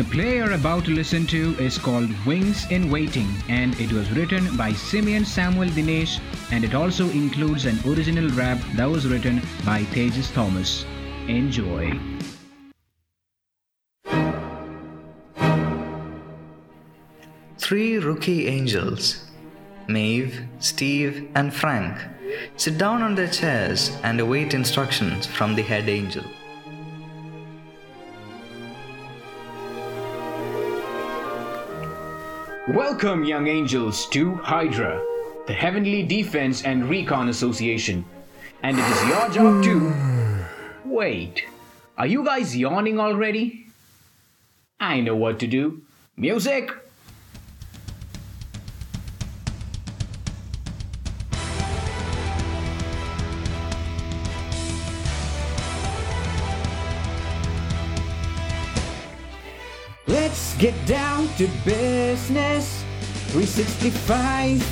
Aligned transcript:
The 0.00 0.08
play 0.08 0.36
you're 0.36 0.52
about 0.52 0.86
to 0.86 0.92
listen 0.92 1.26
to 1.26 1.54
is 1.58 1.76
called 1.76 2.08
Wings 2.24 2.64
in 2.70 2.90
Waiting 2.90 3.28
and 3.50 3.78
it 3.78 3.92
was 3.92 4.10
written 4.12 4.56
by 4.56 4.72
Simeon 4.72 5.26
Samuel 5.26 5.68
Dinesh 5.68 6.18
and 6.50 6.64
it 6.64 6.74
also 6.74 7.10
includes 7.10 7.66
an 7.66 7.78
original 7.86 8.30
rap 8.30 8.56
that 8.76 8.88
was 8.88 9.06
written 9.06 9.42
by 9.62 9.82
Tejas 9.92 10.32
Thomas. 10.32 10.86
Enjoy. 11.28 12.00
Three 17.58 17.98
rookie 17.98 18.46
angels, 18.46 19.26
Maeve, 19.86 20.46
Steve, 20.60 21.28
and 21.34 21.52
Frank, 21.52 21.98
sit 22.56 22.78
down 22.78 23.02
on 23.02 23.14
their 23.16 23.28
chairs 23.28 23.94
and 24.02 24.18
await 24.18 24.54
instructions 24.54 25.26
from 25.26 25.54
the 25.54 25.62
head 25.62 25.90
angel. 25.90 26.24
Welcome, 32.74 33.24
young 33.24 33.48
angels, 33.48 34.06
to 34.10 34.36
Hydra, 34.36 35.04
the 35.48 35.52
Heavenly 35.52 36.04
Defense 36.04 36.62
and 36.62 36.88
Recon 36.88 37.28
Association. 37.28 38.04
And 38.62 38.78
it 38.78 38.86
is 38.86 39.08
your 39.08 39.28
job 39.30 39.64
to. 39.64 39.90
Hmm. 39.90 40.88
Wait, 40.88 41.42
are 41.98 42.06
you 42.06 42.24
guys 42.24 42.56
yawning 42.56 43.00
already? 43.00 43.66
I 44.78 45.00
know 45.00 45.16
what 45.16 45.40
to 45.40 45.48
do. 45.48 45.82
Music! 46.16 46.70
Get 60.60 60.74
down 60.86 61.26
to 61.38 61.48
business. 61.64 62.84
365 63.32 64.62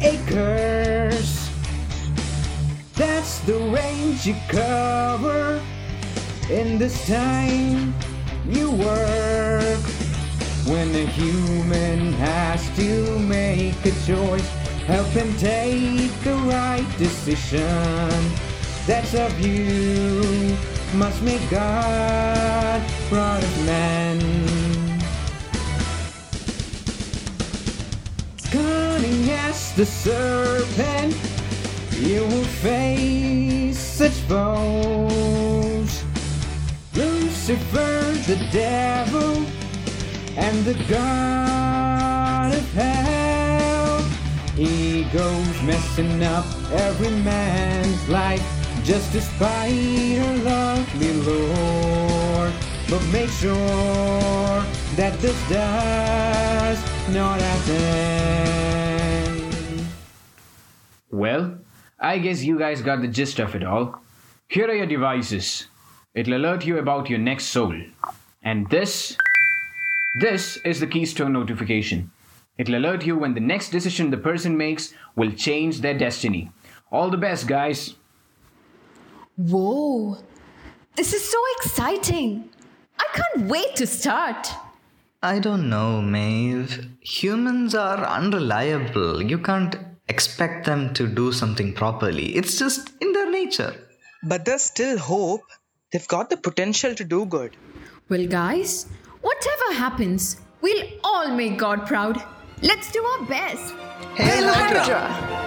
acres. 0.00 1.48
That's 2.94 3.38
the 3.40 3.58
range 3.70 4.26
you 4.26 4.34
cover 4.48 5.62
in 6.50 6.78
this 6.78 7.06
time 7.06 7.94
you 8.48 8.72
work. 8.72 9.78
When 10.66 10.92
a 10.96 11.06
human 11.06 12.12
has 12.14 12.68
to 12.76 13.18
make 13.20 13.78
a 13.86 13.92
choice, 14.04 14.48
help 14.88 15.06
him 15.08 15.32
take 15.36 16.10
the 16.24 16.34
right 16.50 16.86
decision. 16.98 18.18
That's 18.84 19.14
of 19.14 19.38
you 19.38 20.56
must 20.94 21.22
make 21.22 21.48
God 21.50 22.82
proud 23.08 23.42
man. 23.64 24.57
Cunning 29.08 29.30
as 29.30 29.72
the 29.72 29.86
serpent, 29.86 31.16
you 31.92 32.24
will 32.24 32.44
face 32.60 33.78
such 33.78 34.12
foes. 34.28 36.04
Lucifer, 36.94 38.12
the 38.26 38.36
devil, 38.52 39.46
and 40.36 40.62
the 40.66 40.74
God 40.90 42.52
of 42.52 42.72
hell. 42.74 44.02
He 44.54 45.04
goes 45.04 45.62
messing 45.62 46.22
up 46.24 46.44
every 46.70 47.16
man's 47.22 48.08
life 48.10 48.44
just 48.84 49.10
to 49.12 49.22
spite 49.22 50.18
our 50.18 50.36
lovely 50.36 51.14
Lord. 51.14 52.52
But 52.90 53.02
make 53.10 53.30
sure 53.30 54.62
that 54.96 55.18
this 55.20 55.48
does 55.48 56.78
not 57.10 57.40
happen. 57.40 58.57
Well, 61.10 61.58
I 61.98 62.18
guess 62.18 62.42
you 62.42 62.58
guys 62.58 62.82
got 62.82 63.00
the 63.00 63.08
gist 63.08 63.38
of 63.38 63.54
it 63.54 63.64
all. 63.64 64.00
Here 64.48 64.68
are 64.68 64.74
your 64.74 64.86
devices. 64.86 65.66
It'll 66.14 66.36
alert 66.36 66.64
you 66.64 66.78
about 66.78 67.08
your 67.08 67.18
next 67.18 67.46
soul. 67.46 67.74
And 68.42 68.68
this. 68.70 69.16
This 70.20 70.58
is 70.64 70.80
the 70.80 70.86
keystone 70.86 71.32
notification. 71.32 72.10
It'll 72.56 72.76
alert 72.76 73.06
you 73.06 73.16
when 73.16 73.34
the 73.34 73.40
next 73.40 73.70
decision 73.70 74.10
the 74.10 74.16
person 74.16 74.56
makes 74.56 74.94
will 75.16 75.30
change 75.30 75.80
their 75.80 75.96
destiny. 75.96 76.50
All 76.90 77.10
the 77.10 77.16
best, 77.16 77.46
guys. 77.46 77.94
Whoa, 79.36 80.18
this 80.96 81.12
is 81.12 81.22
so 81.22 81.38
exciting. 81.58 82.50
I 82.98 83.06
can't 83.14 83.48
wait 83.48 83.76
to 83.76 83.86
start. 83.86 84.48
I 85.22 85.38
don't 85.38 85.68
know, 85.68 86.02
Maeve. 86.02 86.88
Humans 87.00 87.74
are 87.74 88.04
unreliable. 88.04 89.22
You 89.22 89.38
can't 89.38 89.76
expect 90.08 90.64
them 90.66 90.92
to 90.94 91.06
do 91.06 91.32
something 91.32 91.72
properly. 91.72 92.36
It's 92.36 92.58
just 92.58 92.90
in 93.00 93.12
their 93.12 93.30
nature. 93.30 93.74
But 94.22 94.44
there's 94.44 94.62
still 94.62 94.98
hope. 94.98 95.42
They've 95.92 96.08
got 96.08 96.30
the 96.30 96.36
potential 96.36 96.94
to 96.94 97.04
do 97.04 97.24
good. 97.26 97.56
Well, 98.08 98.26
guys, 98.26 98.86
whatever 99.20 99.74
happens, 99.74 100.40
we'll 100.60 100.86
all 101.04 101.30
make 101.34 101.58
God 101.58 101.86
proud. 101.86 102.22
Let's 102.62 102.90
do 102.90 103.02
our 103.04 103.24
best. 103.26 103.74
Hey, 104.14 104.42
Hail 104.42 105.38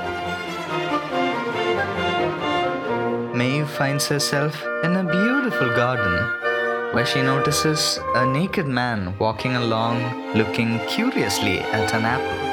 Maeve 3.35 3.69
finds 3.69 4.07
herself 4.07 4.61
in 4.83 4.95
a 4.95 5.03
beautiful 5.03 5.69
garden 5.75 6.93
where 6.93 7.05
she 7.05 7.21
notices 7.21 7.99
a 8.15 8.25
naked 8.25 8.67
man 8.67 9.17
walking 9.17 9.55
along 9.55 10.33
looking 10.35 10.79
curiously 10.87 11.59
at 11.59 11.93
an 11.93 12.05
apple. 12.05 12.50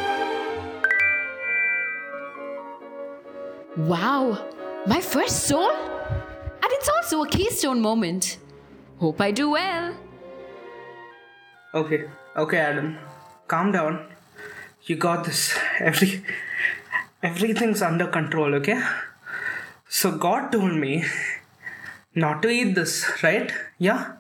Wow, 3.79 4.45
my 4.89 5.01
first 5.01 5.47
soul? 5.47 5.71
And 5.71 6.73
it's 6.73 6.89
also 6.89 7.23
a 7.23 7.29
keystone 7.29 7.81
moment. 7.81 8.39
Hope 8.99 9.21
I 9.21 9.31
do 9.31 9.51
well. 9.51 9.95
Okay, 11.73 12.11
okay, 12.37 12.59
Adam. 12.59 12.99
Calm 13.47 13.71
down. 13.71 14.05
You 14.83 14.97
got 14.97 15.25
this. 15.25 15.57
Every 15.79 16.25
everything's 17.23 17.81
under 17.81 18.09
control, 18.09 18.57
okay? 18.57 18.83
So 19.89 20.11
God 20.11 20.51
told 20.51 20.73
me 20.73 21.05
not 22.17 22.43
to 22.43 22.49
eat 22.49 22.75
this, 22.75 23.09
right? 23.23 23.53
Yeah? 23.79 24.15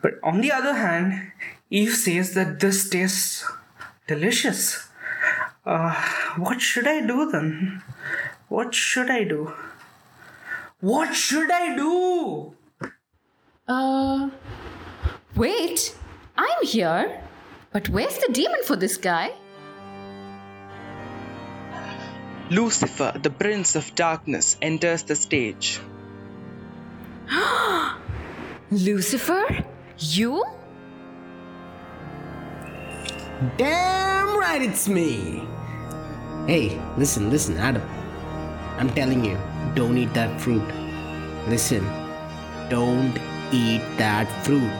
But 0.00 0.14
on 0.22 0.40
the 0.40 0.50
other 0.50 0.72
hand, 0.72 1.32
Eve 1.68 1.94
says 1.94 2.32
that 2.34 2.60
this 2.60 2.88
tastes 2.88 3.44
delicious. 4.06 4.88
Uh, 5.66 5.94
what 6.38 6.62
should 6.62 6.88
I 6.88 7.06
do 7.06 7.30
then? 7.30 7.82
What 8.52 8.74
should 8.74 9.08
I 9.08 9.24
do? 9.24 9.50
What 10.80 11.14
should 11.14 11.50
I 11.50 11.74
do? 11.74 12.52
Uh, 13.66 14.28
wait, 15.34 15.96
I'm 16.36 16.60
here. 16.60 17.22
But 17.72 17.88
where's 17.88 18.18
the 18.18 18.30
demon 18.30 18.60
for 18.64 18.76
this 18.76 18.98
guy? 18.98 19.32
Lucifer, 22.50 23.16
the 23.22 23.30
prince 23.30 23.74
of 23.74 23.94
darkness, 23.94 24.58
enters 24.60 25.04
the 25.04 25.16
stage. 25.16 25.80
Lucifer? 28.70 29.64
You? 29.96 30.44
Damn 33.56 34.36
right 34.36 34.60
it's 34.60 34.88
me. 34.88 35.40
Hey, 36.46 36.78
listen, 36.98 37.30
listen, 37.30 37.56
Adam. 37.56 38.01
I'm 38.82 38.90
telling 38.94 39.24
you, 39.24 39.38
don't 39.76 39.96
eat 39.96 40.12
that 40.12 40.40
fruit. 40.40 40.66
Listen, 41.46 41.84
don't 42.68 43.16
eat 43.52 43.80
that 43.96 44.26
fruit. 44.44 44.72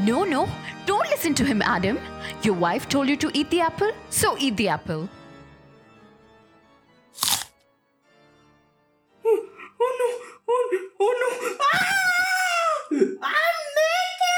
No, 0.00 0.24
no, 0.24 0.48
don't 0.84 1.08
listen 1.08 1.34
to 1.34 1.44
him, 1.44 1.62
Adam. 1.62 2.00
Your 2.42 2.54
wife 2.54 2.88
told 2.88 3.08
you 3.08 3.16
to 3.18 3.30
eat 3.32 3.48
the 3.50 3.60
apple, 3.60 3.92
so 4.10 4.36
eat 4.38 4.56
the 4.56 4.66
apple. 4.66 5.08
Oh 9.24 9.46
no! 10.00 10.08
Oh 10.48 10.68
no! 10.72 10.78
Oh 10.98 11.14
no! 11.22 11.28
Ah! 11.72 11.78
I'm 13.22 13.58
making 13.78 14.32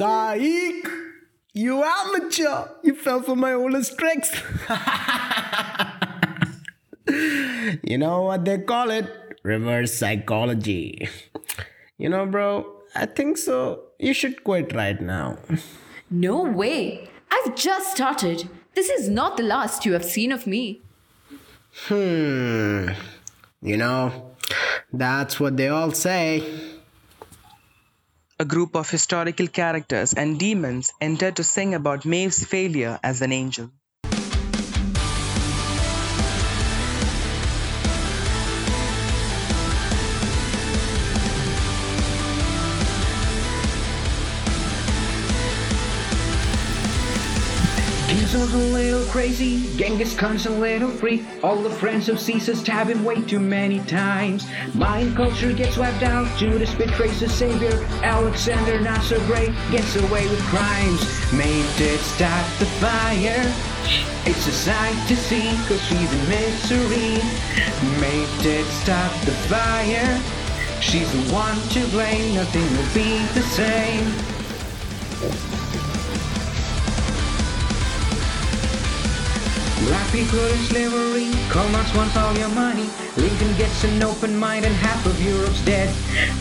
Saik! 0.00 0.93
You 1.56 1.84
amateur! 1.84 2.66
You 2.82 2.96
fell 2.96 3.22
for 3.22 3.36
my 3.36 3.52
oldest 3.52 3.96
tricks! 3.96 4.42
you 7.84 7.96
know 7.96 8.22
what 8.22 8.44
they 8.44 8.58
call 8.58 8.90
it? 8.90 9.06
Reverse 9.44 9.94
psychology. 9.94 11.08
You 11.96 12.08
know, 12.08 12.26
bro, 12.26 12.66
I 12.96 13.06
think 13.06 13.38
so. 13.38 13.84
You 14.00 14.14
should 14.14 14.42
quit 14.42 14.74
right 14.74 15.00
now. 15.00 15.38
No 16.10 16.42
way. 16.42 17.08
I've 17.30 17.54
just 17.54 17.92
started. 17.92 18.48
This 18.74 18.88
is 18.88 19.08
not 19.08 19.36
the 19.36 19.44
last 19.44 19.86
you 19.86 19.92
have 19.92 20.04
seen 20.04 20.32
of 20.32 20.48
me. 20.48 20.82
Hmm. 21.86 22.88
You 23.62 23.76
know, 23.76 24.32
that's 24.92 25.38
what 25.38 25.56
they 25.56 25.68
all 25.68 25.92
say. 25.92 26.42
A 28.38 28.44
group 28.44 28.76
of 28.76 28.90
historical 28.90 29.46
characters 29.48 30.12
and 30.14 30.38
demons 30.38 30.92
enter 31.00 31.30
to 31.32 31.44
sing 31.44 31.74
about 31.74 32.04
Maeve's 32.04 32.44
failure 32.44 32.98
as 33.02 33.22
an 33.22 33.32
angel. 33.32 33.70
Caesar's 48.44 48.62
a 48.62 48.72
little 48.74 49.06
crazy, 49.06 49.74
Genghis 49.78 50.14
Khan's 50.14 50.44
a 50.44 50.50
little 50.50 50.90
freak. 50.90 51.24
All 51.42 51.56
the 51.56 51.70
friends 51.70 52.10
of 52.10 52.20
Caesar 52.20 52.54
stab 52.54 52.88
him 52.88 53.02
way 53.02 53.22
too 53.22 53.40
many 53.40 53.78
times. 53.80 54.46
Mayan 54.74 55.14
culture 55.14 55.54
gets 55.54 55.78
wiped 55.78 56.02
out, 56.02 56.28
Judas 56.36 56.74
betrays 56.74 57.20
the 57.20 57.28
savior. 57.28 57.82
Alexander, 58.02 58.78
not 58.80 59.02
so 59.02 59.18
great, 59.26 59.54
gets 59.70 59.96
away 59.96 60.28
with 60.28 60.42
crimes. 60.42 61.00
Maeve 61.32 61.74
did 61.78 61.98
start 62.00 62.46
the 62.58 62.66
fire. 62.66 63.50
It's 64.26 64.46
a 64.46 64.52
sight 64.52 65.08
to 65.08 65.16
see, 65.16 65.56
cause 65.66 65.82
she's 65.86 66.12
in 66.12 66.28
misery. 66.28 67.22
Maeve 67.98 68.42
did 68.42 68.66
start 68.66 69.10
the 69.22 69.32
fire. 69.48 70.20
She's 70.82 71.10
the 71.12 71.32
one 71.32 71.58
to 71.70 71.86
blame, 71.88 72.34
nothing 72.34 72.70
will 72.76 72.92
be 72.92 73.24
the 73.32 73.40
same. 73.40 74.12
Black 79.86 80.10
people 80.12 80.38
in 80.38 80.58
slavery, 80.64 81.28
Karl 81.50 81.68
Marx 81.68 81.94
wants 81.94 82.16
all 82.16 82.34
your 82.38 82.48
money. 82.48 82.88
Lincoln 83.18 83.54
gets 83.58 83.84
an 83.84 84.02
open 84.02 84.34
mind 84.34 84.64
and 84.64 84.74
half 84.76 85.04
of 85.04 85.22
Europe's 85.22 85.62
dead. 85.66 85.94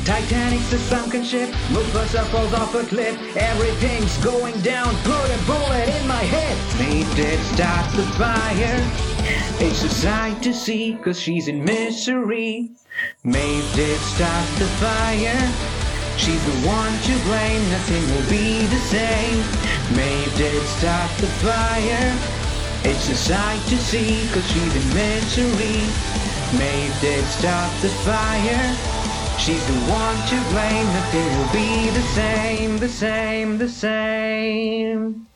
Titanic's 0.05 0.71
a 0.71 0.79
sunken 0.79 1.25
ship, 1.25 1.49
Mufasa 1.67 2.23
falls 2.27 2.53
off 2.53 2.73
a 2.73 2.85
cliff. 2.85 3.19
Everything's 3.35 4.17
going 4.23 4.57
down, 4.61 4.95
put 5.03 5.29
a 5.29 5.39
bullet 5.45 5.89
in 5.89 6.07
my 6.07 6.23
head. 6.23 6.55
Maeve 6.79 7.15
did 7.17 7.39
start 7.53 7.91
the 7.97 8.03
fire. 8.15 8.79
It's 9.59 9.83
a 9.83 9.89
sight 9.89 10.41
to 10.43 10.53
see, 10.53 10.97
cause 11.03 11.19
she's 11.19 11.49
in 11.49 11.65
misery. 11.65 12.71
Maeve 13.25 13.75
did 13.75 13.99
start 13.99 14.47
the 14.57 14.67
fire. 14.79 15.51
She's 16.17 16.43
the 16.45 16.67
one 16.67 16.93
to 17.07 17.13
blame, 17.25 17.69
nothing 17.71 18.03
will 18.15 18.29
be 18.29 18.65
the 18.67 18.79
same. 18.87 19.39
Maeve 19.97 20.33
did 20.37 20.63
start 20.77 21.11
the 21.17 21.27
fire. 21.43 22.42
It's 22.85 23.09
a 23.09 23.15
sight 23.15 23.61
to 23.67 23.77
see, 23.77 24.27
cause 24.33 24.45
she's 24.51 24.75
in 24.75 24.93
misery. 24.93 25.87
Maeve 26.57 27.01
did 27.01 27.25
start 27.25 27.71
the 27.81 27.89
fire. 28.05 28.75
She's 29.39 29.65
the 29.67 29.73
one 29.91 30.17
to 30.27 30.37
blame, 30.51 30.85
nothing 30.93 31.37
will 31.37 31.51
be 31.53 31.89
the 31.89 32.01
same, 32.13 32.77
the 32.77 32.89
same, 32.89 33.57
the 33.57 33.69
same. 33.69 35.27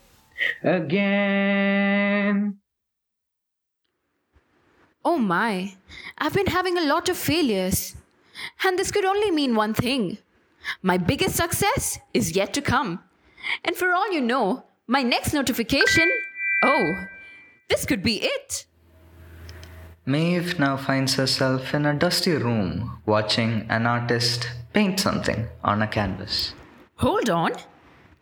Again. 0.64 2.58
Oh 5.04 5.18
my, 5.18 5.76
I've 6.18 6.34
been 6.34 6.48
having 6.48 6.78
a 6.78 6.86
lot 6.86 7.10
of 7.10 7.18
failures. 7.18 7.96
And 8.64 8.78
this 8.78 8.92
could 8.92 9.06
only 9.06 9.32
mean 9.32 9.56
one 9.56 9.74
thing 9.74 10.18
my 10.82 10.98
biggest 10.98 11.36
success 11.36 11.98
is 12.14 12.36
yet 12.36 12.54
to 12.54 12.62
come. 12.62 13.00
And 13.64 13.76
for 13.76 13.94
all 13.94 14.12
you 14.12 14.20
know, 14.20 14.64
my 14.86 15.02
next 15.02 15.34
notification 15.34 16.12
oh, 16.62 17.08
this 17.70 17.86
could 17.86 18.04
be 18.04 18.20
it. 18.22 18.66
Maeve 20.06 20.58
now 20.58 20.78
finds 20.78 21.16
herself 21.16 21.74
in 21.74 21.86
a 21.86 21.94
dusty 21.94 22.32
room 22.32 23.02
watching 23.06 23.66
an 23.70 23.86
artist 23.86 24.50
paint 24.72 25.00
something 25.00 25.48
on 25.64 25.82
a 25.82 25.88
canvas. 25.88 26.54
Hold 26.98 27.30
on. 27.30 27.52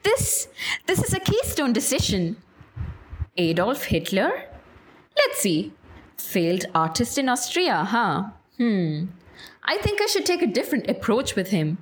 This 0.04 0.48
this 0.88 1.04
is 1.04 1.14
a 1.14 1.20
keystone 1.20 1.74
decision. 1.74 2.38
Adolf 3.38 3.86
Hitler? 3.86 4.32
Let's 5.16 5.40
see. 5.40 5.74
Failed 6.18 6.66
artist 6.74 7.18
in 7.18 7.30
Austria, 7.30 7.84
huh? 7.84 8.30
Hmm. 8.58 9.06
I 9.64 9.78
think 9.78 10.02
I 10.02 10.06
should 10.06 10.26
take 10.26 10.42
a 10.42 10.48
different 10.48 10.90
approach 10.90 11.36
with 11.36 11.50
him. 11.50 11.78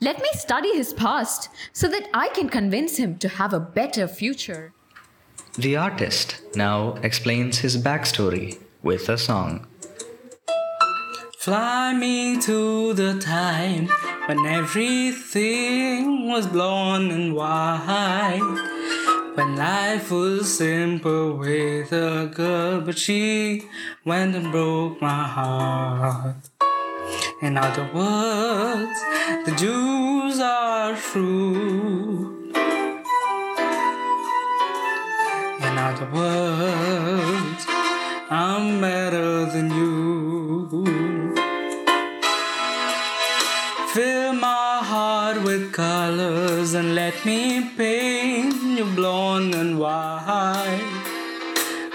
Let 0.00 0.18
me 0.18 0.28
study 0.32 0.74
his 0.74 0.94
past 0.94 1.50
so 1.72 1.88
that 1.88 2.08
I 2.14 2.28
can 2.28 2.48
convince 2.48 2.96
him 2.96 3.18
to 3.18 3.28
have 3.28 3.52
a 3.52 3.60
better 3.60 4.08
future. 4.08 4.72
The 5.60 5.76
artist 5.76 6.40
now 6.56 6.94
explains 7.02 7.58
his 7.58 7.76
backstory 7.76 8.58
with 8.82 9.10
a 9.10 9.18
song. 9.18 9.66
Fly 11.38 11.92
me 11.92 12.40
to 12.40 12.94
the 12.94 13.18
time 13.18 13.88
when 14.24 14.46
everything 14.46 16.28
was 16.28 16.46
blonde 16.46 17.12
and 17.12 17.34
white. 17.34 18.40
When 19.34 19.56
life 19.56 20.10
was 20.10 20.56
simple 20.56 21.36
with 21.36 21.92
a 21.92 22.32
girl, 22.34 22.80
but 22.80 22.98
she 22.98 23.66
went 24.06 24.34
and 24.34 24.50
broke 24.50 25.02
my 25.02 25.24
heart. 25.24 26.36
In 27.42 27.58
other 27.58 27.86
words, 27.92 28.98
the 29.44 29.54
Jews 29.58 30.40
are 30.40 30.96
true. 30.96 32.29
In 35.90 35.96
other 35.96 36.14
words, 36.14 37.66
I'm 38.30 38.80
better 38.80 39.46
than 39.46 39.70
you. 39.74 41.34
Fill 43.92 44.34
my 44.34 44.78
heart 44.84 45.42
with 45.42 45.72
colors 45.72 46.74
and 46.74 46.94
let 46.94 47.26
me 47.26 47.72
paint 47.76 48.62
you 48.78 48.84
blonde 48.94 49.56
and 49.56 49.80
white. 49.80 50.80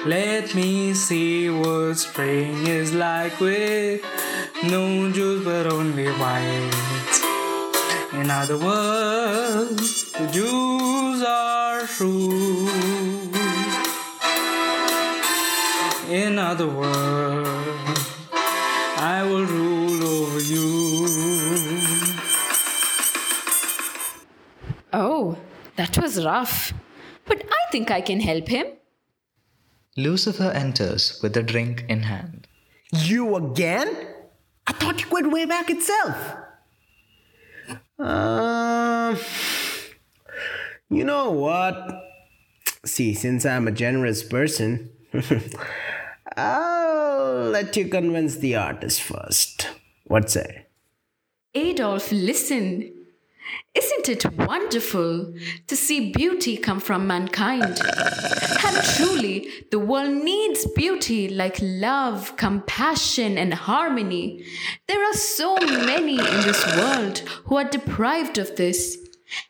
Let 0.05 0.53
me 0.53 0.93
see 0.93 1.49
what 1.49 1.97
spring 1.97 2.67
is 2.67 2.93
like 2.93 3.39
with 3.39 4.01
no 4.65 5.09
juice 5.13 5.45
but 5.45 5.67
only 5.67 6.09
white. 6.09 7.15
In 8.11 8.29
other 8.29 8.57
words, 8.57 10.11
the 10.11 10.27
Jews 10.33 11.23
are 11.23 11.87
true. 11.87 13.14
In 16.15 16.39
other 16.39 16.69
words, 16.69 17.99
I 18.31 19.21
will 19.29 19.45
rule 19.45 20.01
over 20.17 20.39
you. 20.39 21.07
Oh, 24.93 25.37
that 25.75 25.97
was 25.97 26.23
rough. 26.23 26.71
But 27.25 27.43
I 27.43 27.69
think 27.69 27.91
I 27.91 27.99
can 27.99 28.21
help 28.21 28.47
him. 28.47 28.65
Lucifer 29.97 30.51
enters 30.51 31.19
with 31.21 31.35
a 31.35 31.43
drink 31.43 31.83
in 31.89 32.03
hand. 32.03 32.47
You 32.93 33.35
again? 33.35 33.89
I 34.67 34.71
thought 34.71 35.01
you 35.01 35.07
quit 35.07 35.29
way 35.29 35.43
back 35.43 35.69
itself. 35.69 36.15
Um, 37.99 39.17
you 40.89 41.03
know 41.03 41.31
what? 41.31 41.75
See, 42.85 43.13
since 43.13 43.45
I'm 43.45 43.67
a 43.67 43.71
generous 43.71 44.23
person, 44.23 44.91
I'll 46.37 47.49
let 47.49 47.75
you 47.77 47.87
convince 47.87 48.37
the 48.37 48.55
artist 48.55 49.01
first. 49.01 49.69
What 50.05 50.29
say? 50.29 50.65
Adolf, 51.53 52.11
listen. 52.11 52.91
Isn't 53.73 54.09
it 54.09 54.31
wonderful 54.33 55.33
to 55.67 55.75
see 55.75 56.11
beauty 56.11 56.57
come 56.57 56.79
from 56.79 57.07
mankind? 57.07 57.79
And 58.65 58.83
truly, 58.95 59.49
the 59.71 59.79
world 59.79 60.23
needs 60.23 60.65
beauty 60.75 61.29
like 61.29 61.57
love, 61.61 62.35
compassion, 62.37 63.37
and 63.37 63.53
harmony. 63.53 64.43
There 64.87 65.03
are 65.03 65.13
so 65.13 65.55
many 65.57 66.17
in 66.17 66.41
this 66.41 66.65
world 66.75 67.19
who 67.45 67.57
are 67.57 67.69
deprived 67.69 68.37
of 68.37 68.55
this. 68.55 68.97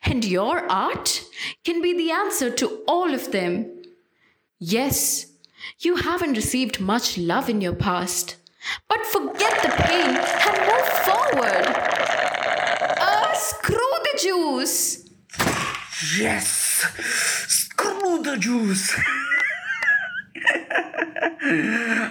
And 0.02 0.24
your 0.24 0.70
art 0.70 1.22
can 1.64 1.82
be 1.82 1.96
the 1.96 2.10
answer 2.10 2.50
to 2.50 2.82
all 2.86 3.12
of 3.12 3.32
them. 3.32 3.82
Yes, 4.58 5.26
you 5.80 5.96
haven't 5.96 6.34
received 6.34 6.80
much 6.80 7.18
love 7.18 7.48
in 7.48 7.60
your 7.60 7.74
past, 7.74 8.36
but 8.88 9.04
forget 9.06 9.62
the 9.62 9.70
pain 9.70 10.16
and 10.16 10.56
move 10.66 10.88
forward. 11.06 11.66
Uh, 12.98 13.32
screw 13.34 13.76
the 13.76 14.18
Jews. 14.20 15.08
Yes! 16.18 16.84
Screw 17.48 18.22
the 18.22 18.36
Jews! 18.36 18.94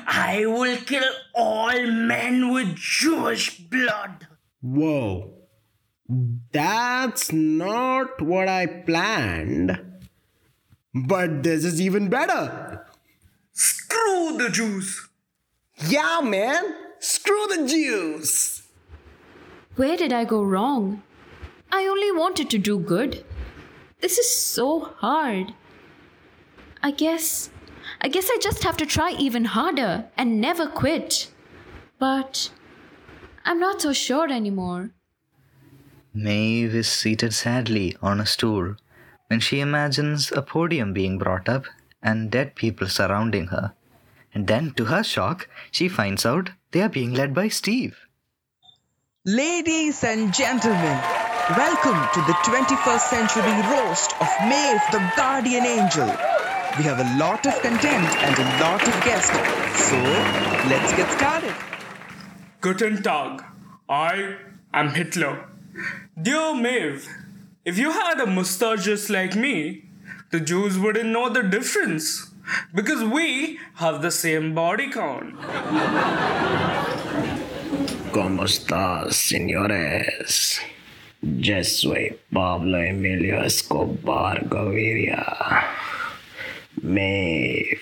I 0.07 0.43
will 0.45 0.77
kill 0.77 1.03
all 1.33 1.85
men 1.87 2.53
with 2.53 2.75
Jewish 2.75 3.59
blood! 3.59 4.27
Whoa. 4.61 5.33
That's 6.07 7.31
not 7.31 8.21
what 8.21 8.47
I 8.47 8.67
planned. 8.67 9.79
But 10.93 11.43
this 11.43 11.65
is 11.65 11.81
even 11.81 12.09
better. 12.09 12.85
Screw 13.55 14.37
the 14.37 14.49
Jews! 14.49 15.07
Yeah, 15.87 16.19
man. 16.21 16.75
Screw 16.99 17.47
the 17.47 17.65
Jews. 17.65 18.63
Where 19.77 19.95
did 19.95 20.11
I 20.11 20.25
go 20.25 20.43
wrong? 20.43 21.03
I 21.71 21.85
only 21.85 22.11
wanted 22.11 22.49
to 22.49 22.57
do 22.57 22.77
good. 22.77 23.23
This 24.01 24.17
is 24.17 24.29
so 24.35 24.81
hard. 24.97 25.53
I 26.83 26.91
guess. 26.91 27.49
I 28.01 28.09
guess 28.09 28.29
I 28.29 28.37
just 28.41 28.65
have 28.65 28.75
to 28.77 28.85
try 28.85 29.11
even 29.11 29.45
harder 29.45 30.05
and 30.17 30.41
never 30.41 30.67
quit. 30.67 31.31
But 31.97 32.51
I'm 33.45 33.59
not 33.61 33.81
so 33.81 33.93
sure 33.93 34.29
anymore. 34.29 34.91
Maeve 36.13 36.75
is 36.75 36.89
seated 36.89 37.33
sadly 37.33 37.95
on 38.01 38.19
a 38.19 38.25
stool 38.25 38.75
when 39.27 39.39
she 39.39 39.61
imagines 39.61 40.29
a 40.33 40.41
podium 40.41 40.91
being 40.91 41.17
brought 41.17 41.47
up 41.47 41.65
and 42.05 42.29
dead 42.29 42.55
people 42.55 42.87
surrounding 42.87 43.47
her. 43.47 43.73
And 44.33 44.47
then, 44.47 44.71
to 44.73 44.85
her 44.85 45.03
shock, 45.03 45.49
she 45.71 45.89
finds 45.89 46.25
out 46.25 46.51
they 46.71 46.81
are 46.81 46.89
being 46.89 47.13
led 47.13 47.33
by 47.33 47.47
Steve. 47.47 47.97
Ladies 49.25 50.03
and 50.03 50.31
gentlemen, 50.31 50.99
welcome 51.57 51.99
to 52.13 52.21
the 52.27 52.37
21st 52.45 53.05
century 53.09 53.57
roast 53.73 54.13
of 54.21 54.29
Maeve 54.47 54.85
the 54.91 55.01
Guardian 55.17 55.65
Angel. 55.65 56.05
We 56.77 56.83
have 56.83 56.99
a 56.99 57.17
lot 57.17 57.47
of 57.47 57.59
content 57.61 58.09
and 58.27 58.37
a 58.37 58.47
lot 58.61 58.87
of 58.87 58.93
guests, 59.03 59.31
so 59.89 59.97
let's 60.69 60.93
get 60.93 61.09
started. 61.17 61.55
Guten 62.61 63.01
Tag. 63.01 63.43
I 63.89 64.35
am 64.73 64.89
Hitler. 64.89 65.49
Dear 66.21 66.53
Maeve, 66.53 67.07
if 67.63 67.79
you 67.79 67.91
had 67.91 68.19
a 68.19 68.27
mustache 68.27 68.83
just 68.83 69.09
like 69.09 69.35
me, 69.35 69.84
the 70.31 70.39
Jews 70.39 70.77
wouldn't 70.77 71.09
know 71.09 71.29
the 71.29 71.43
difference 71.43 72.31
because 72.73 73.03
we 73.03 73.59
have 73.75 74.01
the 74.01 74.11
same 74.11 74.53
body 74.53 74.89
count. 74.89 75.35
¿Cómo 78.11 78.43
estás, 78.45 79.15
señores? 79.15 80.59
Yo 81.21 81.63
soy 81.63 82.17
Pablo 82.31 82.77
Emilio 82.79 83.41
Escobar 83.43 84.47
Gaviria. 84.47 85.63
Maeve. 86.81 87.79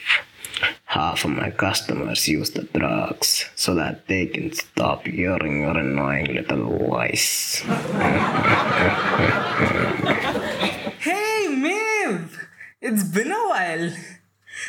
Half 0.86 1.26
of 1.26 1.32
my 1.32 1.50
customers 1.52 2.28
use 2.28 2.52
the 2.52 2.64
drugs 2.64 3.50
so 3.56 3.74
that 3.76 4.08
they 4.08 4.28
can 4.28 4.54
stop 4.54 5.06
hearing 5.06 5.62
your 5.62 5.78
annoying 5.78 6.34
little 6.34 6.78
voice. 6.78 7.64
Hey, 12.94 13.00
Maeve! 13.00 13.06
It's 13.06 13.14
been 13.16 13.32
a 13.32 13.48
while. 13.48 13.92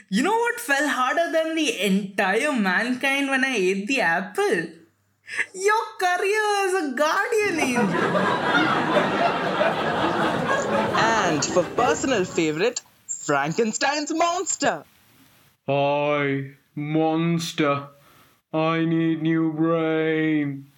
You 0.08 0.22
know 0.22 0.38
what 0.38 0.60
fell 0.60 0.88
harder 0.88 1.30
than 1.32 1.54
the 1.54 1.80
entire 1.80 2.52
mankind 2.52 3.28
when 3.28 3.44
I 3.44 3.56
ate 3.56 3.86
the 3.86 4.00
apple? 4.00 4.62
Your 5.54 5.84
career 5.98 6.42
as 6.66 6.74
a 6.74 6.94
guardian 6.96 7.60
angel. 7.60 7.96
And 10.96 11.44
for 11.44 11.62
personal 11.64 12.24
favorite, 12.24 12.80
Frankenstein's 13.06 14.12
monster. 14.14 14.84
Hi, 15.66 16.52
monster. 16.74 17.88
I 18.52 18.84
need 18.84 19.22
new 19.22 19.52
brain. 19.52 20.70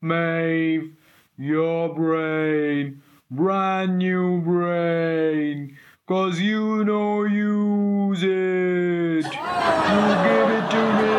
Maeve, 0.00 0.96
your 1.38 1.94
brain. 1.94 3.02
Brand 3.30 3.98
new 3.98 4.40
brain. 4.40 5.78
Cause 6.10 6.40
you 6.40 6.84
know 6.84 7.22
use 7.22 8.24
it. 8.24 9.26
You 9.26 10.06
give 10.26 10.50
it 10.56 10.66
to 10.72 10.82
me. 10.98 11.12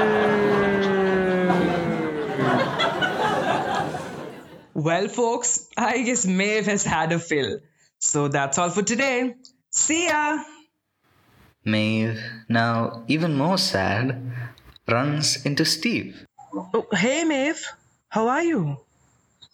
Well, 4.74 5.07
folks, 5.07 5.69
I 5.77 6.01
guess 6.01 6.25
Maeve 6.25 6.65
has 6.65 6.83
had 6.83 7.13
a 7.13 7.19
fill. 7.19 7.60
So 8.00 8.27
that's 8.27 8.57
all 8.57 8.69
for 8.69 8.81
today. 8.83 9.36
See 9.69 10.07
ya! 10.07 10.43
Maeve, 11.63 12.21
now 12.50 13.05
even 13.07 13.38
more 13.38 13.57
sad, 13.57 14.21
runs 14.89 15.45
into 15.45 15.63
Steve. 15.63 16.25
Oh, 16.53 16.86
hey, 16.91 17.24
Maeve. 17.24 17.65
How 18.10 18.27
are 18.27 18.43
you? 18.43 18.75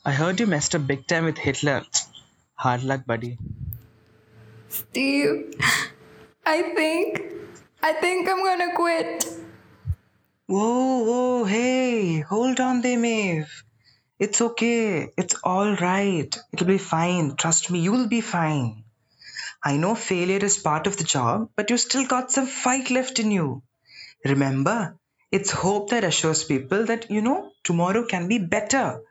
I 0.04 0.14
heard 0.14 0.40
you 0.40 0.48
messed 0.48 0.74
up 0.74 0.88
big 0.88 1.06
time 1.06 1.26
with 1.26 1.38
Hitler. 1.38 1.84
Hard 2.56 2.84
luck, 2.84 3.06
buddy. 3.06 3.38
Steve, 4.70 5.54
I 6.46 6.62
think. 6.74 7.22
I 7.82 7.94
think 7.94 8.28
I'm 8.28 8.44
gonna 8.44 8.76
quit. 8.76 9.26
Whoa, 10.48 11.04
whoa, 11.04 11.44
hey, 11.46 12.20
hold 12.22 12.60
on 12.60 12.82
there, 12.82 12.98
Maeve. 12.98 13.64
It's 14.20 14.42
okay. 14.42 15.10
It's 15.18 15.36
all 15.44 15.76
right. 15.76 16.36
It'll 16.52 16.68
be 16.68 16.78
fine. 16.78 17.36
Trust 17.36 17.70
me, 17.70 17.80
you'll 17.80 18.08
be 18.08 18.22
fine. 18.22 18.84
I 19.64 19.78
know 19.78 19.94
failure 19.96 20.44
is 20.44 20.58
part 20.58 20.88
of 20.88 20.98
the 20.98 21.04
job, 21.04 21.50
but 21.56 21.70
you 21.70 21.78
still 21.78 22.08
got 22.08 22.32
some 22.32 22.48
fight 22.48 22.90
left 22.90 23.20
in 23.20 23.32
you. 23.32 23.62
Remember, 24.26 24.98
it's 25.32 25.52
hope 25.52 25.90
that 25.92 26.04
assures 26.04 26.44
people 26.44 26.86
that, 26.86 27.12
you 27.12 27.22
know, 27.22 27.52
tomorrow 27.64 28.06
can 28.06 28.28
be 28.28 28.40
better. 28.40 29.02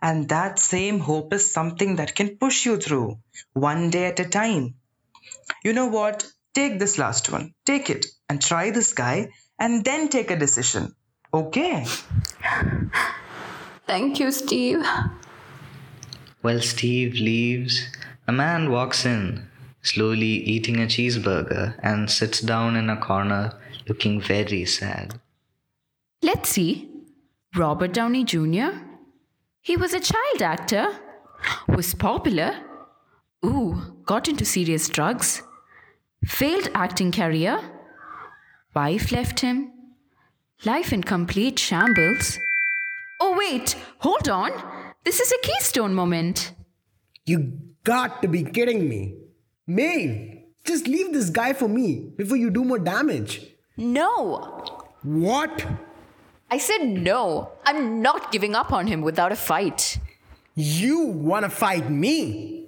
And 0.00 0.28
that 0.28 0.58
same 0.58 0.98
hope 1.00 1.32
is 1.32 1.50
something 1.50 1.96
that 1.96 2.14
can 2.14 2.36
push 2.36 2.66
you 2.66 2.76
through, 2.76 3.18
one 3.52 3.90
day 3.90 4.06
at 4.06 4.20
a 4.20 4.28
time. 4.28 4.74
You 5.64 5.72
know 5.72 5.86
what? 5.86 6.26
Take 6.54 6.78
this 6.78 6.98
last 6.98 7.30
one. 7.30 7.54
Take 7.64 7.90
it 7.90 8.06
and 8.28 8.40
try 8.40 8.70
this 8.70 8.92
guy 8.92 9.28
and 9.58 9.84
then 9.84 10.08
take 10.08 10.30
a 10.30 10.36
decision. 10.36 10.94
Okay? 11.32 11.86
Thank 13.86 14.20
you, 14.20 14.30
Steve. 14.30 14.84
While 16.42 16.60
Steve 16.60 17.14
leaves, 17.14 17.86
a 18.26 18.32
man 18.32 18.70
walks 18.70 19.06
in, 19.06 19.48
slowly 19.82 20.26
eating 20.26 20.76
a 20.76 20.86
cheeseburger, 20.86 21.78
and 21.82 22.10
sits 22.10 22.40
down 22.40 22.76
in 22.76 22.90
a 22.90 22.96
corner 22.96 23.58
looking 23.88 24.20
very 24.20 24.64
sad. 24.64 25.20
Let's 26.22 26.50
see. 26.50 26.88
Robert 27.56 27.92
Downey 27.92 28.24
Jr. 28.24 28.70
He 29.60 29.76
was 29.76 29.92
a 29.92 30.00
child 30.00 30.42
actor, 30.42 30.88
was 31.68 31.94
popular, 31.94 32.56
ooh, 33.44 34.01
got 34.12 34.28
into 34.28 34.44
serious 34.44 34.90
drugs, 34.90 35.42
failed 36.26 36.68
acting 36.74 37.10
career, 37.10 37.58
wife 38.74 39.10
left 39.10 39.40
him, 39.40 39.72
life 40.66 40.92
in 40.92 41.02
complete 41.02 41.58
shambles. 41.58 42.38
Oh, 43.18 43.34
wait, 43.38 43.74
hold 44.00 44.28
on. 44.28 44.50
This 45.04 45.18
is 45.18 45.32
a 45.32 45.38
keystone 45.46 45.94
moment. 45.94 46.52
You 47.24 47.38
got 47.84 48.20
to 48.20 48.28
be 48.28 48.42
kidding 48.44 48.86
me. 48.86 49.14
Maeve, 49.66 50.42
just 50.66 50.86
leave 50.86 51.14
this 51.14 51.30
guy 51.30 51.54
for 51.54 51.68
me 51.68 52.12
before 52.18 52.36
you 52.36 52.50
do 52.50 52.64
more 52.64 52.78
damage. 52.78 53.40
No, 53.78 54.10
What? 55.02 55.66
I 56.50 56.58
said 56.58 56.82
no. 56.82 57.52
I'm 57.64 58.02
not 58.02 58.30
giving 58.30 58.54
up 58.54 58.72
on 58.72 58.86
him 58.88 59.00
without 59.00 59.32
a 59.32 59.36
fight. 59.36 59.98
You 60.54 60.98
want 61.06 61.44
to 61.46 61.48
fight 61.50 61.88
me? 61.90 62.61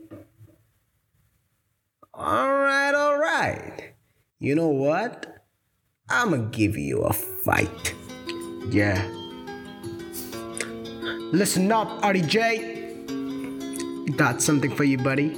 Alright, 2.16 2.94
alright. 2.94 3.94
You 4.38 4.54
know 4.54 4.68
what? 4.68 5.44
I'm 6.09 6.30
gonna 6.30 6.44
give 6.44 6.76
you 6.76 7.00
a 7.00 7.12
fight. 7.12 7.94
Yeah. 8.71 9.04
Listen 11.33 11.73
up, 11.73 11.88
RDJ. 12.02 12.73
Got 14.16 14.40
something 14.40 14.73
for 14.76 14.85
you, 14.85 14.97
buddy. 14.99 15.37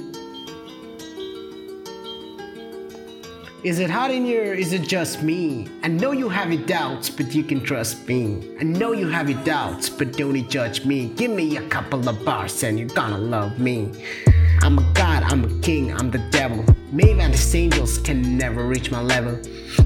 Is 3.63 3.79
it 3.79 3.89
hot 3.89 4.11
in 4.11 4.23
here? 4.23 4.53
Is 4.53 4.71
it 4.71 4.83
just 4.83 5.23
me? 5.23 5.67
I 5.81 5.87
know 5.87 6.11
you 6.11 6.29
have 6.29 6.53
your 6.53 6.63
doubts, 6.67 7.09
but 7.09 7.33
you 7.33 7.43
can 7.43 7.63
trust 7.63 8.07
me. 8.07 8.55
I 8.59 8.63
know 8.63 8.91
you 8.91 9.07
have 9.09 9.31
your 9.31 9.43
doubts, 9.43 9.89
but 9.89 10.15
don't 10.15 10.47
judge 10.47 10.85
me. 10.85 11.07
Give 11.15 11.31
me 11.31 11.57
a 11.57 11.67
couple 11.69 12.07
of 12.07 12.23
bars 12.23 12.61
and 12.61 12.77
you're 12.77 12.87
gonna 12.89 13.17
love 13.17 13.57
me. 13.57 13.91
I'm 14.61 14.79
a 14.79 14.93
god, 14.93 15.23
I'm 15.23 15.43
a 15.43 15.59
king, 15.61 15.93
I'm 15.93 16.11
the 16.11 16.16
never 18.47 18.65
reach 18.65 18.89
my 18.91 19.01
level. 19.01 19.37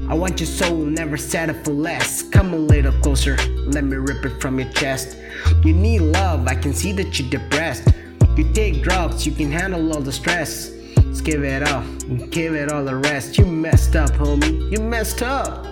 I 0.08 0.14
want 0.14 0.38
your 0.38 0.46
soul, 0.46 0.76
never 0.76 1.16
settle 1.16 1.56
for 1.64 1.72
less. 1.72 2.22
Come 2.22 2.54
a 2.54 2.56
little 2.56 2.92
closer, 3.02 3.36
let 3.74 3.82
me 3.82 3.96
rip 3.96 4.24
it 4.24 4.40
from 4.40 4.60
your 4.60 4.70
chest. 4.70 5.18
You 5.64 5.72
need 5.72 6.02
love, 6.02 6.46
I 6.46 6.54
can 6.54 6.72
see 6.72 6.92
that 6.92 7.18
you're 7.18 7.28
depressed. 7.28 7.88
You 8.36 8.52
take 8.52 8.84
drugs, 8.84 9.26
you 9.26 9.32
can 9.32 9.50
handle 9.50 9.92
all 9.92 10.00
the 10.00 10.12
stress. 10.12 10.70
Just 10.94 11.24
give 11.24 11.42
it 11.42 11.64
up, 11.64 11.84
give 12.30 12.54
it 12.54 12.70
all 12.70 12.84
the 12.84 12.94
rest. 12.94 13.36
You 13.36 13.46
messed 13.46 13.96
up, 13.96 14.10
homie. 14.10 14.70
You 14.70 14.78
messed 14.78 15.22
up. 15.22 15.66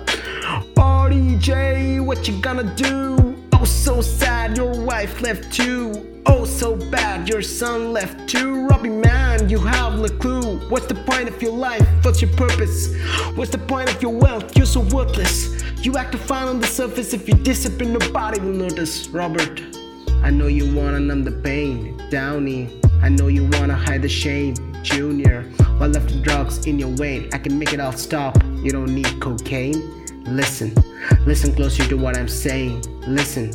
RDJ, 0.74 2.04
what 2.04 2.26
you 2.26 2.40
gonna 2.40 2.74
do? 2.74 3.36
Oh, 3.52 3.64
so 3.64 4.00
sad, 4.00 4.56
your 4.56 4.72
wife 4.84 5.22
left 5.22 5.52
too. 5.52 6.09
Oh, 6.26 6.44
so 6.44 6.76
bad, 6.90 7.28
your 7.28 7.40
son 7.40 7.92
left 7.92 8.28
too. 8.28 8.66
Robbie, 8.66 8.90
man, 8.90 9.48
you 9.48 9.58
have 9.58 9.98
no 9.98 10.08
clue. 10.08 10.58
What's 10.68 10.86
the 10.86 10.94
point 10.94 11.28
of 11.28 11.40
your 11.40 11.52
life? 11.52 11.86
What's 12.02 12.20
your 12.20 12.30
purpose? 12.32 12.94
What's 13.36 13.50
the 13.50 13.58
point 13.58 13.90
of 13.94 14.02
your 14.02 14.12
wealth? 14.12 14.54
You're 14.56 14.66
so 14.66 14.80
worthless. 14.80 15.62
You 15.84 15.96
act 15.96 16.14
fine 16.16 16.48
on 16.48 16.60
the 16.60 16.66
surface. 16.66 17.14
If 17.14 17.26
you 17.26 17.34
discipline, 17.34 17.94
nobody 17.94 18.38
will 18.38 18.52
notice. 18.52 19.08
Robert, 19.08 19.62
I 20.22 20.30
know 20.30 20.46
you 20.46 20.74
wanna 20.74 21.00
numb 21.00 21.24
the 21.24 21.32
pain. 21.32 21.96
Downey, 22.10 22.68
I 23.02 23.08
know 23.08 23.28
you 23.28 23.48
wanna 23.52 23.74
hide 23.74 24.02
the 24.02 24.08
shame, 24.08 24.54
Junior. 24.82 25.44
While 25.78 25.88
left 25.88 26.08
the 26.10 26.20
drugs 26.20 26.66
in 26.66 26.78
your 26.78 26.90
vein, 26.90 27.30
I 27.32 27.38
can 27.38 27.58
make 27.58 27.72
it 27.72 27.80
all 27.80 27.92
stop. 27.92 28.36
You 28.62 28.72
don't 28.72 28.94
need 28.94 29.20
cocaine. 29.20 30.04
Listen, 30.26 30.74
listen 31.24 31.54
closer 31.54 31.86
to 31.88 31.96
what 31.96 32.18
I'm 32.18 32.28
saying. 32.28 32.84
Listen, 33.06 33.52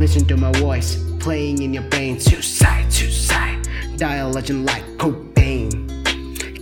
listen 0.00 0.26
to 0.26 0.36
my 0.36 0.50
voice 0.58 1.07
playing 1.18 1.62
in 1.62 1.74
your 1.74 1.84
brain. 1.84 2.20
Suicide, 2.20 2.92
suicide. 2.92 3.66
Die 3.96 4.14
a 4.16 4.28
legend 4.28 4.66
like 4.66 4.84
Cobain. 4.96 5.88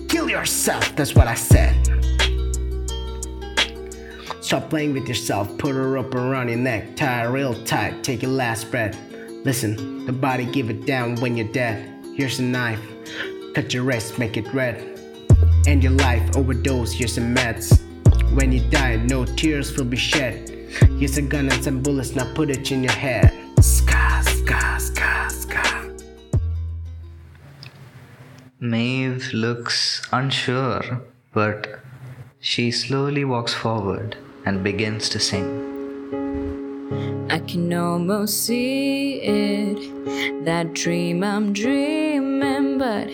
Kill 0.09 0.31
yourself, 0.31 0.95
that's 0.97 1.15
what 1.15 1.27
I 1.27 1.35
said. 1.35 1.75
Stop 4.41 4.71
playing 4.71 4.93
with 4.93 5.09
yourself, 5.09 5.59
put 5.59 5.75
a 5.75 5.81
rope 5.81 6.15
around 6.15 6.49
your 6.49 6.59
neck, 6.59 6.95
tie 6.95 7.25
it 7.25 7.29
real 7.29 7.53
tight, 7.65 8.05
take 8.05 8.23
your 8.23 8.31
last 8.31 8.71
breath. 8.71 8.97
Listen, 9.45 10.07
the 10.07 10.13
body 10.13 10.45
give 10.45 10.71
it 10.71 10.87
down 10.87 11.17
when 11.17 11.37
you're 11.37 11.53
dead. 11.53 11.93
Here's 12.15 12.39
a 12.39 12.43
knife, 12.43 12.81
cut 13.55 13.75
your 13.75 13.83
wrist, 13.83 14.19
make 14.19 14.37
it 14.37 14.47
red. 14.55 15.01
End 15.67 15.83
your 15.83 15.93
life, 15.93 16.37
overdose, 16.37 16.93
here's 16.93 17.15
some 17.15 17.35
meds. 17.35 17.81
When 18.35 18.53
you 18.53 18.61
die, 18.71 18.97
no 18.97 19.25
tears 19.25 19.77
will 19.77 19.85
be 19.85 19.97
shed. 19.97 20.49
Here's 20.99 21.17
a 21.19 21.23
gun 21.23 21.51
and 21.51 21.65
some 21.65 21.83
bullets, 21.83 22.15
now 22.15 22.33
put 22.35 22.49
it 22.49 22.71
in 22.71 22.85
your 22.85 22.93
head. 22.93 23.46
Maeve 28.59 29.33
looks 29.33 30.03
unsure, 30.13 31.03
but 31.33 31.81
she 32.41 32.71
slowly 32.71 33.25
walks 33.25 33.53
forward 33.53 34.17
and 34.45 34.65
begins 34.65 35.09
to 35.11 35.19
sing. 35.19 35.47
I 37.31 37.41
can 37.41 37.73
almost 37.75 38.45
see 38.45 39.21
it. 39.21 40.45
That 40.45 40.73
dream 40.73 41.23
I'm 41.23 41.53
dreaming, 41.53 42.79
but 42.79 43.09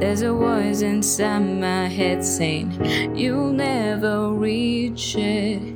there's 0.00 0.22
a 0.22 0.32
voice 0.32 0.80
inside 0.80 1.40
my 1.40 1.88
head 1.88 2.24
saying, 2.24 2.68
You'll 3.14 3.52
never 3.52 4.30
reach 4.30 5.14
it. 5.16 5.74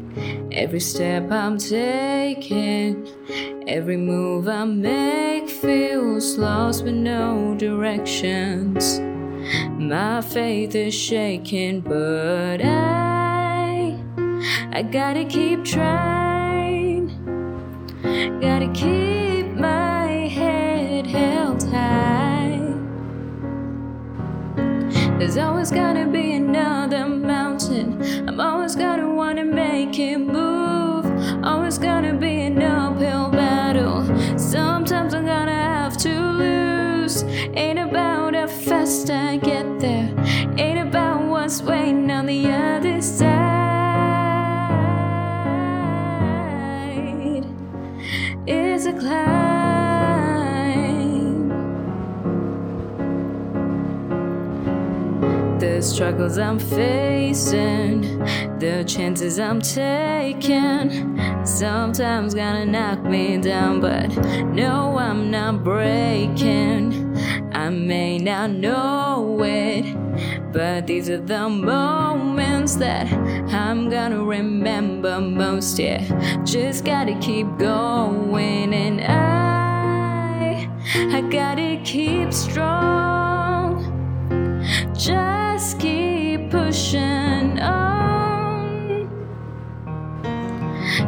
Every 0.50 0.80
step 0.80 1.30
I'm 1.30 1.58
taking, 1.58 2.79
every 3.70 3.96
move 3.96 4.48
I 4.48 4.64
make 4.64 5.48
feels 5.48 6.36
lost 6.36 6.82
with 6.82 6.94
no 6.94 7.54
directions. 7.56 8.98
My 9.78 10.20
faith 10.22 10.74
is 10.74 10.92
shaking, 10.92 11.80
but 11.80 12.60
I, 12.64 13.96
I 14.72 14.82
gotta 14.82 15.24
keep 15.24 15.64
trying. 15.64 17.06
Gotta 18.40 18.68
keep 18.74 19.46
my 19.54 20.26
head 20.26 21.06
held 21.06 21.62
high. 21.62 22.74
There's 25.20 25.36
always 25.36 25.70
gonna 25.70 26.08
be 26.08 26.32
another 26.32 27.06
mountain. 27.06 28.02
I'm 28.28 28.40
always 28.40 28.74
gonna 28.74 29.14
wanna 29.14 29.44
make 29.44 29.96
it 30.00 30.18
move. 30.18 31.06
Always 31.44 31.78
gonna 31.78 32.14
be 32.14 32.29
struggles 56.00 56.38
I'm 56.38 56.58
facing, 56.58 58.00
the 58.58 58.82
chances 58.86 59.38
I'm 59.38 59.60
taking, 59.60 61.20
sometimes 61.44 62.34
gonna 62.34 62.64
knock 62.64 63.02
me 63.02 63.36
down, 63.36 63.82
but 63.82 64.08
no, 64.46 64.96
I'm 64.96 65.30
not 65.30 65.62
breaking. 65.62 67.14
I 67.52 67.68
may 67.68 68.16
not 68.16 68.48
know 68.48 69.42
it, 69.44 69.94
but 70.54 70.86
these 70.86 71.10
are 71.10 71.20
the 71.20 71.50
moments 71.50 72.76
that 72.76 73.12
I'm 73.52 73.90
gonna 73.90 74.24
remember 74.24 75.20
most. 75.20 75.78
Yeah, 75.78 76.00
just 76.44 76.86
gotta 76.86 77.14
keep 77.18 77.46
going, 77.58 78.72
and 78.72 79.02
I, 79.02 80.66
I 81.14 81.20
gotta 81.30 81.78
keep 81.84 82.32
strong. 82.32 83.84
Just 84.94 85.49
keep 85.78 86.50
pushing 86.50 87.60
on. 87.60 89.08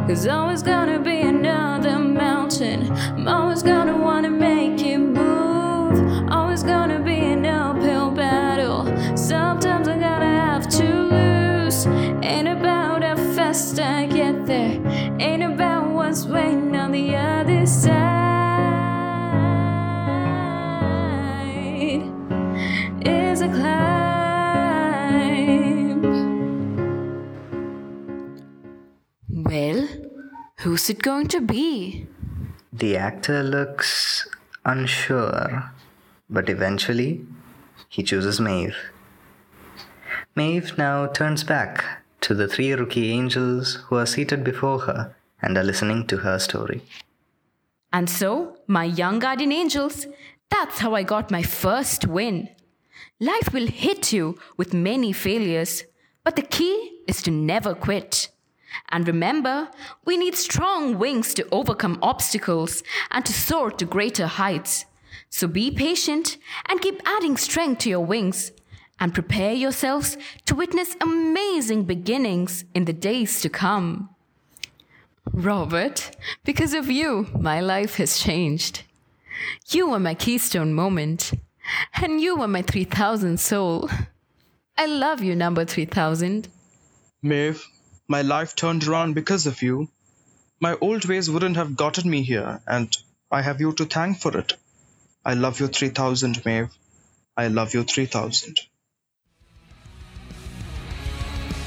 There's 0.05 0.27
always 0.27 0.61
gonna 0.61 0.99
be 0.99 1.21
another 1.21 1.97
mountain. 1.97 2.91
I'm 2.91 3.27
always 3.27 3.63
gonna 3.63 3.97
wanna 3.97 4.29
who's 30.73 30.89
it 30.89 31.03
going 31.03 31.27
to 31.27 31.39
be? 31.39 32.07
The 32.81 32.97
actor 32.97 33.43
looks 33.43 34.27
unsure, 34.65 35.71
but 36.31 36.49
eventually 36.49 37.23
he 37.89 38.01
chooses 38.01 38.39
Maeve. 38.39 38.75
Maeve 40.35 40.75
now 40.75 41.05
turns 41.05 41.43
back 41.43 42.01
to 42.21 42.33
the 42.33 42.47
three 42.47 42.73
rookie 42.73 43.11
angels 43.11 43.75
who 43.85 43.97
are 43.97 44.07
seated 44.07 44.43
before 44.43 44.79
her 44.87 45.15
and 45.43 45.59
are 45.59 45.63
listening 45.63 46.07
to 46.07 46.17
her 46.25 46.39
story. 46.39 46.81
And 47.91 48.09
so, 48.09 48.57
my 48.65 48.85
young 48.85 49.19
guardian 49.19 49.51
angels, 49.51 50.07
that's 50.49 50.79
how 50.79 50.95
I 50.95 51.03
got 51.03 51.29
my 51.29 51.43
first 51.43 52.07
win. 52.07 52.49
Life 53.19 53.53
will 53.53 53.67
hit 53.67 54.11
you 54.11 54.39
with 54.57 54.73
many 54.73 55.13
failures, 55.13 55.83
but 56.23 56.35
the 56.35 56.49
key 56.57 57.03
is 57.07 57.21
to 57.21 57.29
never 57.29 57.75
quit. 57.75 58.29
And 58.89 59.07
remember, 59.07 59.69
we 60.05 60.17
need 60.17 60.35
strong 60.35 60.97
wings 60.97 61.33
to 61.35 61.47
overcome 61.51 61.99
obstacles 62.01 62.83
and 63.11 63.25
to 63.25 63.33
soar 63.33 63.71
to 63.71 63.85
greater 63.85 64.27
heights. 64.27 64.85
So 65.29 65.47
be 65.47 65.71
patient 65.71 66.37
and 66.69 66.81
keep 66.81 67.01
adding 67.05 67.37
strength 67.37 67.79
to 67.79 67.89
your 67.89 68.05
wings 68.05 68.51
and 68.99 69.13
prepare 69.13 69.53
yourselves 69.53 70.17
to 70.45 70.55
witness 70.55 70.95
amazing 71.01 71.83
beginnings 71.83 72.65
in 72.73 72.85
the 72.85 72.93
days 72.93 73.41
to 73.41 73.49
come. 73.49 74.09
Robert, 75.31 76.11
because 76.43 76.73
of 76.73 76.89
you, 76.89 77.27
my 77.39 77.59
life 77.59 77.95
has 77.95 78.19
changed. 78.19 78.83
You 79.69 79.89
were 79.89 79.99
my 79.99 80.13
keystone 80.13 80.73
moment, 80.73 81.33
and 81.95 82.21
you 82.21 82.35
were 82.35 82.47
my 82.47 82.61
3000 82.61 83.39
soul. 83.39 83.89
I 84.77 84.85
love 84.85 85.21
you, 85.21 85.35
number 85.35 85.65
3000. 85.65 86.47
Maeve, 87.21 87.65
my 88.13 88.21
life 88.21 88.55
turned 88.55 88.83
around 88.87 89.15
because 89.15 89.47
of 89.47 89.63
you. 89.63 89.89
My 90.59 90.73
old 90.87 91.05
ways 91.05 91.31
wouldn't 91.31 91.55
have 91.55 91.75
gotten 91.75 92.07
me 92.07 92.21
here, 92.21 92.61
and 92.67 92.95
I 93.31 93.41
have 93.41 93.59
you 93.59 93.71
to 93.79 93.85
thank 93.85 94.19
for 94.19 94.37
it. 94.37 94.53
I 95.25 95.33
love 95.33 95.59
you 95.59 95.67
3000, 95.67 96.45
Maeve. 96.45 96.69
I 97.35 97.47
love 97.47 97.73
you 97.73 97.83
3000. 97.83 98.59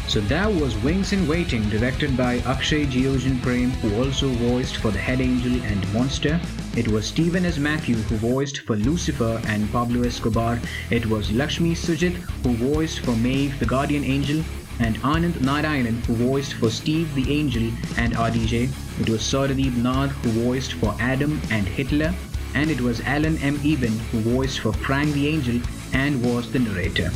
So 0.06 0.20
that 0.32 0.52
was 0.60 0.76
Wings 0.84 1.12
in 1.12 1.26
Waiting, 1.26 1.68
directed 1.68 2.16
by 2.16 2.34
Akshay 2.52 2.86
Geogen 2.86 3.42
Prem, 3.42 3.70
who 3.80 3.90
also 4.00 4.28
voiced 4.28 4.76
for 4.76 4.92
the 4.92 5.00
Head 5.06 5.20
Angel 5.20 5.60
and 5.64 5.92
Monster. 5.92 6.40
It 6.76 6.86
was 6.86 7.08
Stephen 7.08 7.44
S. 7.44 7.58
Matthew 7.58 7.96
who 7.96 8.16
voiced 8.18 8.60
for 8.60 8.76
Lucifer 8.76 9.42
and 9.48 9.68
Pablo 9.72 10.02
Escobar. 10.02 10.60
It 10.90 11.06
was 11.06 11.32
Lakshmi 11.32 11.74
Sujit 11.74 12.14
who 12.44 12.54
voiced 12.54 13.00
for 13.00 13.16
Maeve, 13.16 13.58
the 13.58 13.66
Guardian 13.66 14.04
Angel, 14.04 14.44
and 14.80 14.96
Anand 15.02 15.34
Narayanan 15.48 16.04
who 16.06 16.14
voiced 16.14 16.54
for 16.54 16.70
Steve 16.70 17.14
the 17.14 17.32
Angel 17.32 17.70
and 17.96 18.14
RDJ. 18.14 18.70
It 19.00 19.08
was 19.08 19.20
Saradeep 19.20 19.76
Nath 19.76 20.10
who 20.22 20.30
voiced 20.44 20.74
for 20.74 20.94
Adam 21.00 21.40
and 21.50 21.66
Hitler. 21.66 22.14
And 22.54 22.70
it 22.70 22.80
was 22.80 23.00
Alan 23.02 23.38
M. 23.38 23.60
Eben 23.64 23.98
who 24.10 24.20
voiced 24.20 24.60
for 24.60 24.72
Frank 24.72 25.12
the 25.12 25.28
Angel 25.28 25.60
and 25.92 26.24
was 26.24 26.50
the 26.50 26.58
narrator. 26.58 27.10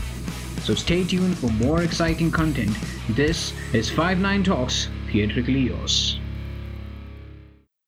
So 0.62 0.74
stay 0.74 1.04
tuned 1.04 1.38
for 1.38 1.48
more 1.48 1.82
exciting 1.82 2.30
content. 2.30 2.76
This 3.08 3.52
is 3.72 3.90
5 3.90 4.18
9 4.18 4.44
Talks, 4.44 4.88
theatrically 5.10 5.60
yours. 5.60 6.18